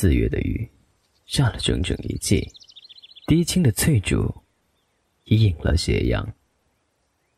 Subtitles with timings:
[0.00, 0.70] 四月的雨，
[1.26, 2.48] 下了整整一季，
[3.26, 4.32] 低青的翠竹
[5.24, 6.24] 已隐了斜阳。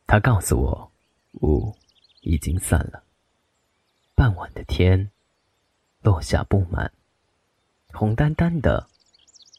[0.06, 0.92] 他告诉我，
[1.40, 1.74] 雾
[2.20, 3.02] 已经散了。
[4.14, 5.10] 傍晚的天，
[6.02, 6.92] 落下布满，
[7.94, 8.86] 红丹丹的，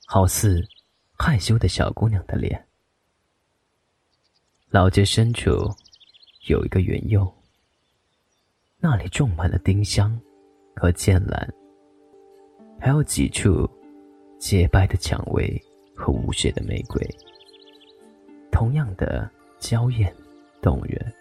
[0.05, 0.63] 好似
[1.17, 2.67] 害羞的小姑娘的脸。
[4.69, 5.49] 老街深处
[6.45, 7.33] 有一个园囿，
[8.77, 10.21] 那里种满了丁香
[10.75, 11.51] 和剑兰。
[12.81, 13.69] 还有几处
[14.39, 15.61] 洁白的蔷薇
[15.95, 16.99] 和无血的玫瑰，
[18.51, 20.11] 同样的娇艳
[20.63, 21.13] 动人。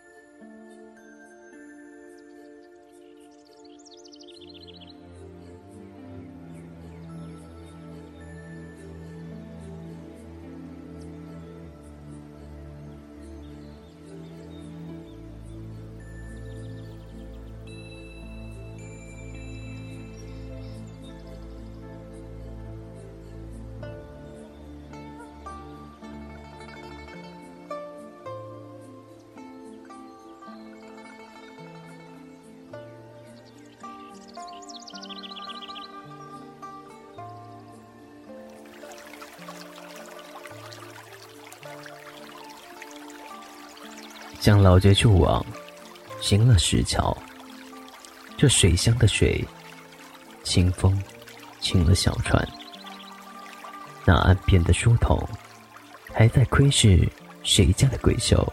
[44.41, 45.45] 向老街处往，
[46.21, 47.17] 行了石桥。
[48.39, 49.47] 这水乡的水，
[50.43, 50.99] 清风，
[51.61, 52.49] 清了小船。
[54.07, 55.23] 那岸边的书童，
[56.15, 57.07] 还在窥视
[57.43, 58.51] 谁家的闺秀。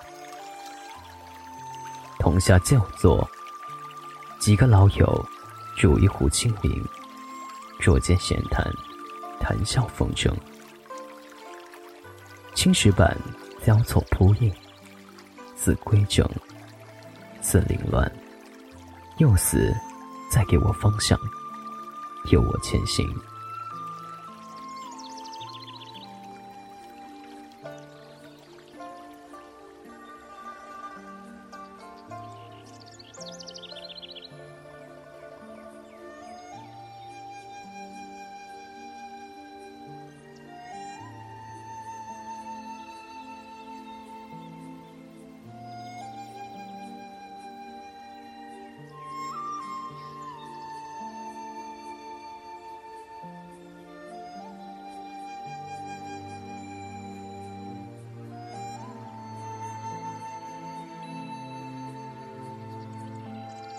[2.20, 3.26] 同下就坐，
[4.42, 5.26] 几个老友，
[5.78, 6.84] 煮一壶清茗，
[7.80, 8.66] 酌见闲谈，
[9.40, 10.36] 谈笑风生。
[12.56, 13.16] 青石板
[13.64, 14.52] 交错铺印。
[15.56, 16.26] 似规整，
[17.42, 18.10] 似凌乱，
[19.18, 19.76] 又似
[20.32, 21.20] 在给我方向，
[22.32, 23.06] 有我前行。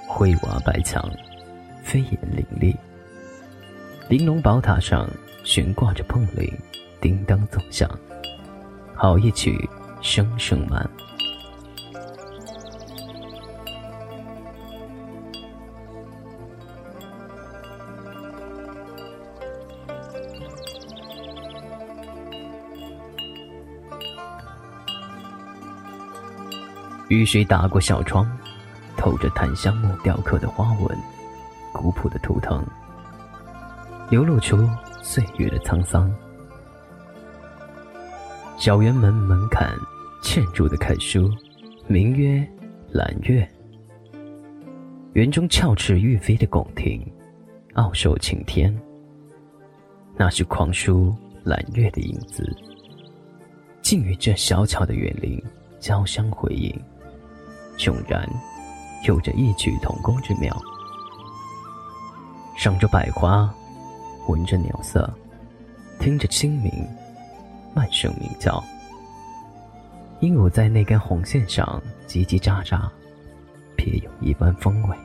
[0.08, 1.06] 灰瓦白墙，
[1.84, 2.75] 飞檐林立。
[4.08, 5.06] 玲珑宝塔上
[5.44, 6.50] 悬挂着碰铃，
[6.99, 7.88] 叮当奏响，
[8.96, 9.69] 好一曲
[10.00, 10.90] 声声慢。
[27.08, 28.26] 雨水打过小窗。
[28.99, 30.99] 透着檀香木雕刻的花纹，
[31.73, 32.62] 古朴的图腾，
[34.11, 34.69] 流露出
[35.00, 36.12] 岁月的沧桑。
[38.59, 39.73] 小园门门槛
[40.21, 41.31] 嵌入的楷书，
[41.87, 42.47] 名曰
[42.91, 43.49] “揽月”。
[45.15, 47.00] 园中翘翅欲飞的拱亭，
[47.75, 48.77] 傲首晴天。
[50.17, 51.15] 那是狂书
[51.45, 52.53] 揽月的影子，
[53.81, 55.41] 竟与这小巧的园林
[55.79, 56.77] 交相辉映，
[57.77, 58.29] 迥然
[59.05, 60.56] 有着异曲同工之妙。
[62.56, 63.53] 赏着百花，
[64.27, 65.09] 闻着鸟色，
[66.00, 66.73] 听着清明
[67.75, 68.62] 慢声鸣叫，
[70.21, 72.89] 鹦鹉在那根红线上叽叽喳喳，
[73.77, 74.97] 别有一番风味。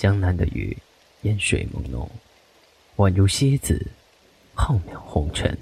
[0.00, 0.74] 江南的雨，
[1.24, 2.08] 烟水朦胧，
[2.96, 3.86] 宛如蝎子，
[4.54, 5.54] 浩渺红尘。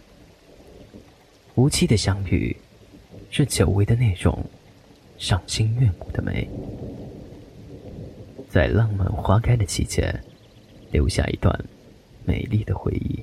[1.56, 2.56] 无期的相遇，
[3.30, 4.40] 是久违的那种
[5.18, 6.48] 赏心悦目的美，
[8.48, 10.14] 在浪漫花开的季节，
[10.92, 11.52] 留下一段
[12.24, 13.18] 美丽的回忆。